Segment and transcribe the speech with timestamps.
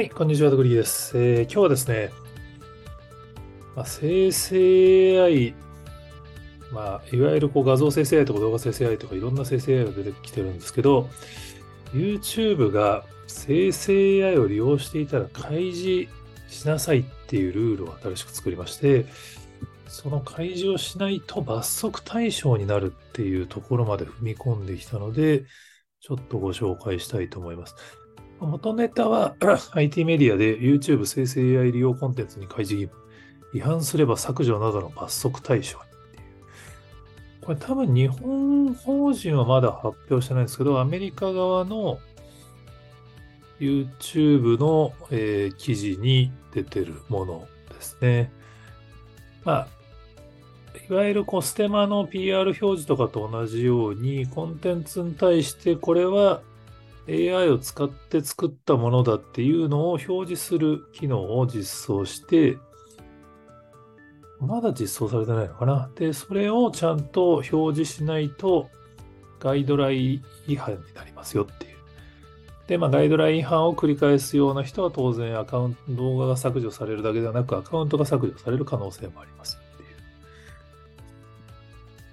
[0.00, 1.12] はい、こんにちは、ドグリーです。
[1.18, 2.10] えー今日はですね、
[3.76, 5.54] まあ、生成 AI、
[6.72, 11.10] まあ、いわゆるこう画像生成 AI とか動画生成 AI とかいろんな生成 AI が出てきてるんですけど、
[11.92, 16.10] YouTube が生成 AI を利用していたら開示
[16.48, 19.04] しなさいっていうルールを新しく作りまして、
[19.86, 25.44] その開示をしないと罰則対象になるっていうところまで踏み込んできたので、
[26.00, 27.74] ちょっとご紹介したいと思います。
[28.46, 29.34] 元ネタは
[29.72, 33.00] IT メディアで YouTube 生成 AI 利用コンテンツに開示義務、
[33.54, 37.42] 違反すれば削除などの罰則対象にっていう。
[37.42, 41.98] これ多分日本法人はまだ発表してないんですけど、アメリカ側の
[43.58, 48.32] YouTube の、えー記事に出てるものですね。
[49.44, 49.68] まあ、
[50.88, 56.42] いわゆるこうステマの PR 表示とかと同じように、コンテンツに対してこれは
[57.08, 62.58] AI を使って作ったものだっていうのを表示する機能を実装して、
[64.40, 65.90] まだ実装されてないのかな？
[65.96, 68.68] で、それをちゃんと表示しないと
[69.38, 71.76] ガイドライン違反になりますよっていう。
[72.66, 79.59] で、まあ、ガイドライン違反を繰り返すような人は当然アカウント、動画が削除されるだけではなくアカウントが削除される可能性もあります。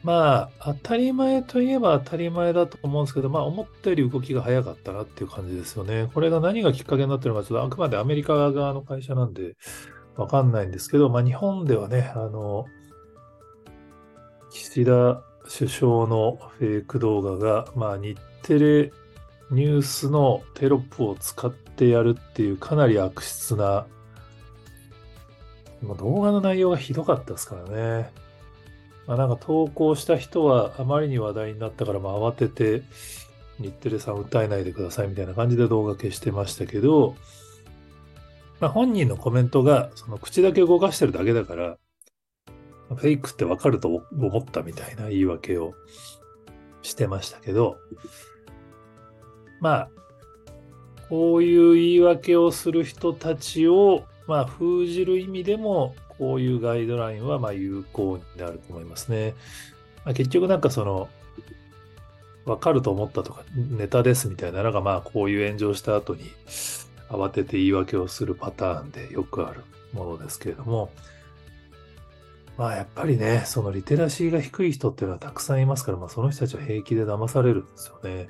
[0.07, 6.09] まあ、当たり前といえば当たり前だと思うんですけど、まあ、思ったより動きが早かったなっていう感じですよね。
[6.13, 9.57] これが何がきっかけになってるのか、ちょっとあくまでアメリカ側の会社なんで、
[10.15, 12.67] わかんないんですけど、まあ、日本ではね、あの、
[14.49, 18.93] 岸田首相のフェイク動画が、まあ、日テレ
[19.51, 23.85] ニュースのテロップを使ってやるっていうかなり悪質な、
[25.81, 28.26] もう動画の内容がひどかったですからね。
[29.07, 32.83] まあ、なんか投稿した人はあまりに話題になったから、まあ、慌てて
[33.59, 37.15] 日テレさん訴えないでくださいみたいな感じで動画消してましたけど、
[38.59, 41.77] まあ、本人のコメントがその口だけ動かしてるだけだから、
[42.89, 45.73] フェイクってわかると思ったみたいな言い訳を
[46.81, 47.77] してましたけど、
[49.59, 49.89] まあ、
[51.09, 59.33] こういう言い訳をする人たちを、まあ、封じる意味でも、こういうガイドラインはまあ有効になると思いますね。
[60.05, 61.09] まあ、結局なんかその、
[62.45, 66.31] わかると思ったとか、ネタですみたいなのが、まあこういう炎上した後に
[67.09, 69.63] 慌てて言い訳をするパターンでよくある
[69.93, 70.89] ものですけれども、
[72.57, 78.29] まあやっぱりね、そのリテラシーが低い人っていうのはたくさんいますから、まあその人たちは平気で騙されるんですよね。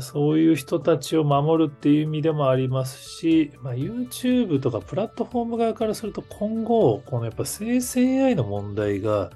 [0.00, 9.30] そういう人たちを守るっていう意味でもありますし、まあ、YouTube とかプラットフォーム側からすると今後、このやっぱ生成 AI の問題が、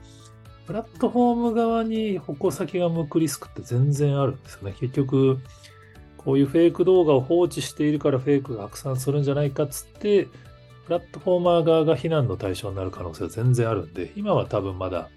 [0.67, 4.77] プラットフォーム側に矛先が向くリスクって全然あるんですよね。
[4.79, 5.39] 結局、
[6.17, 10.29] こういうフェイク動画を放置しているからフェイクが拡散するんじゃないかっつって、
[10.87, 15.09] プラットフォーマー側が非難の対象になる可能性は全然あるんで、今は多分まだ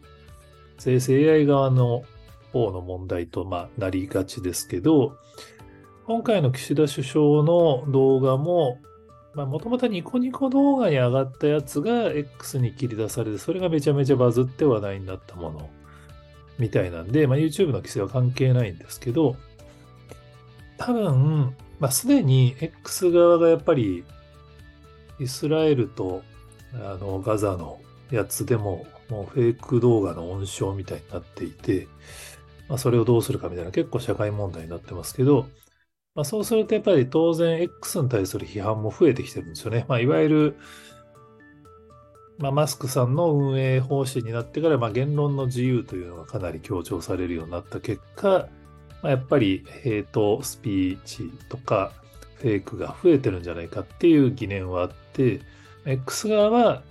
[0.80, 2.04] 生成 AI 側の
[2.52, 5.18] 方の問題と、ま、なりがちですけど、
[6.06, 8.80] 今回の岸田首相の動画も、
[9.36, 15.70] もともとニコニコ動画に上がったやつが X に切り出されて、それがめちゃめちゃバズって話題になったもの
[16.58, 19.36] みたいなんで、まあ、YouTube の規制は関係ないんですけど、
[20.78, 24.04] 多分、まあ、すでに X 側がやっぱり
[25.20, 26.24] イスラエルと
[26.74, 27.80] あのガザの
[28.12, 31.88] やつでももうフェイク動画の温床みたいになっていて、
[32.70, 35.48] まあ、それをどうするかみたいな結構社会問題になってますけど、
[36.16, 39.86] まあ、そうするとやっぱり当然 X に対する批判も増えてきてるんですよね。
[39.88, 40.58] まあ、いわゆる、
[42.40, 48.48] まあ、マスクさんの運営方針になってから、まあ、言論の自由というのがかなり強調されるようになった結果、
[49.02, 51.92] まあ、やっぱりヘイトスピーチとか
[52.36, 55.42] フェイクが増えてるんじゃないかっていう疑念はあって、
[55.86, 56.84] X 側は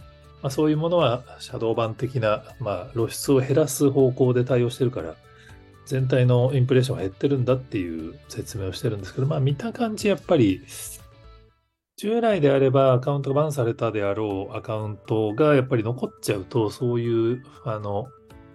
[0.42, 5.16] まあ、そういうものはシャドー版的な、まあ、露出を減らす方向で対応してるから、
[5.86, 10.60] 全体のインプレッションが減ってるんだっていう説明をしてるんですけど、まあ見た感じやっぱり、
[11.96, 18.08] 従来であればアカウントがバンされたであろうアカウントがやっぱり残っちゃうと、そういうあの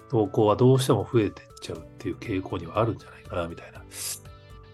[0.10, 3.82] 投稿はどうしても増えてっちゃうっていう傾向にはあるんじゃないかなみたいな。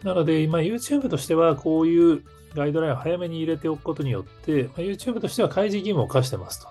[0.03, 2.23] なので今 YouTube としてはこういう
[2.55, 6.67] ガイドラインを早めに入れておくことによって、ま、YouTube としては開示義務を課してますと。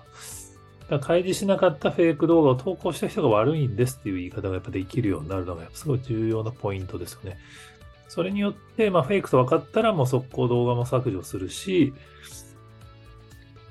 [0.89, 7.37] だ開示しなかったフェイク動画を投稿した人が悪いんですっていう言い方がやっぱできるようになるのがすごい重要なポイントですよね。
[8.07, 11.93] それによって、まあ、フェイクと分かったらもう速攻動画も削除するし、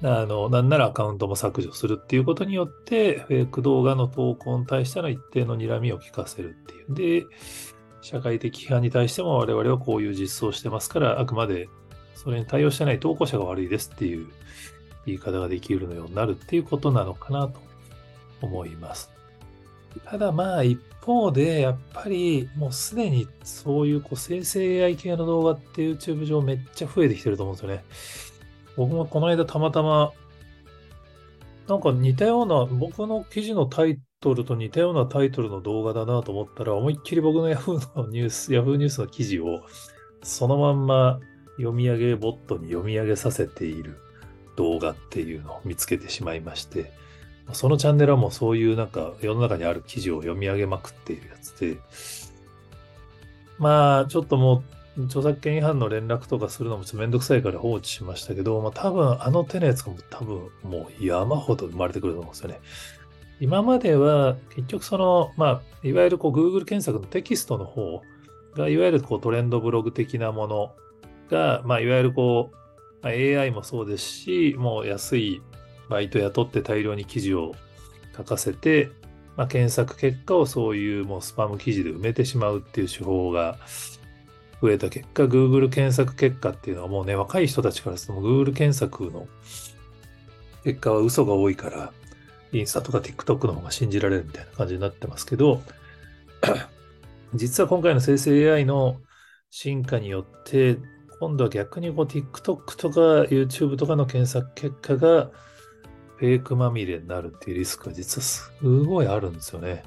[0.02, 7.26] あの、なんならアカウントも削除するっていうことによって、フェイク動画の投稿に対しての一定の睨みを聞かせるっていうで、
[8.02, 11.68] 社会的批判に対しても我々はこういう実装してますから、あくまで
[12.14, 14.26] それに対応してない投稿者が悪いですっていう
[15.06, 17.60] 言い方ができるようになるっていうことなのかなと
[18.42, 19.10] 思います。
[20.04, 27.84] ただまあ一方でやっぱりもうすでにそういうこう生成 AI 系の動画って YouTube 上めっちゃ増えてきてると思うんですよね。
[28.76, 30.12] 僕もこの間たまたま
[31.68, 39.62] なんか似たような僕の記事のタイトルと似たようなタイトルの動画だなと思ったら思いっきり僕の Yahoo のニュース Yahoo ニュースの記事を
[40.22, 41.20] そのまんま
[41.56, 43.98] 読み上げボットに読み上げさせている
[44.56, 46.92] 動画っていうのを見つけてしまいまして、
[47.52, 51.78] そのチャンネルはもうそういうなんか世の中にある記事を読み上げまくっているやつで、
[53.58, 54.64] まあちょっとも
[54.98, 62.60] う著作権違反の連絡とかするのもちょっとめんどくさいから放置しましたけど、まあ多分あの手のやつも多分もう山ほど生まれてくると思うんですよね。
[63.38, 68.02] 今までは結局その、まあいわゆるこう Google 検索のテキストの方
[68.54, 70.72] がいわゆるこうトレンドブログ的なもの
[71.30, 72.56] が、まあいわゆるこう
[73.02, 75.42] AI もそうですし、もう安い
[75.88, 77.54] バイト雇って大量に記事を
[78.16, 78.90] 書かせて、
[79.36, 83.58] まあ、検索結果をそういうもうスパム記事で埋めてしまうっていう手法が
[84.62, 89.28] 増えた結果、Google 検索結果っていうのはもうね、若い人たちからすると Google 検索の
[90.64, 91.92] 結果は嘘が多いから、
[92.52, 95.62] インスタとか TikTok の方が信じられるみたいな感じになってますけど、
[97.34, 99.00] 実は今回の生成 AI の
[99.50, 100.78] 進化によって、
[101.18, 105.30] 今度は逆にこう TikTok とか YouTube とかの検索結果が
[106.16, 109.82] フェイクまみれになるっていうリスクが実はすごいあるんですよね。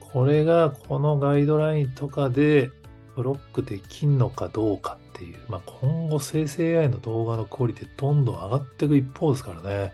[0.00, 2.70] これがこのガイドラインとかで
[3.14, 9.92] ブロックできんのかどうかっていう、まあ、今後生成 AI の動画のクオリティどんどん上がっていく一方ですからね。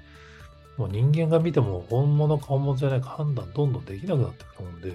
[0.77, 4.93] もう人間が見ても本物か本物じゃないか判断どんどんできなくなっていくと思うんで、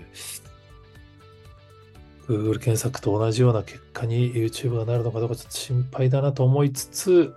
[2.28, 7.34] Google 検索と同じような結果に YouTube がなるのかどうかちょっと心配だなと思いつつ、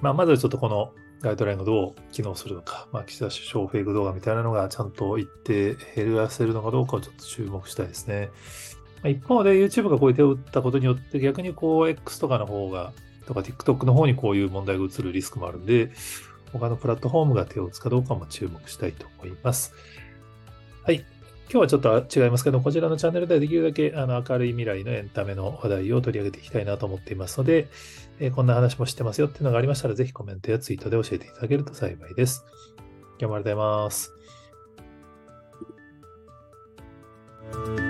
[0.00, 0.92] まあ、まずはちょっとこの
[1.22, 8.30] ガイドラインがどう機能するのか、まあ、岸田首相フェイク動画みたいなのがちゃんと一定減らせるのかどうかをちょっと注目したいですね。
[9.02, 12.92] ま、一方で YouTube がこういう手を打ったことによって逆にこう X とかの方が、
[13.26, 15.90] とか TikTok の方にこういう問題が移るリスクもあるんで、
[16.52, 19.74] 他のプラットフォームが手を打つかどうかも注目したいと思います。
[20.84, 21.04] はい。
[21.50, 27.68] 今日はちょっと違いますけど、こちらのチャンネルではできるだけあの明るい未来のエンタメの話題を取り上げていきたいなと思っていますので、
[28.20, 32.44] えー、こんな話もしてますよっていうのがありましたら、ぜひコメントやツイートで教えていただけると幸いです。
[33.18, 33.74] 今日もありがとうござ
[37.56, 37.87] います。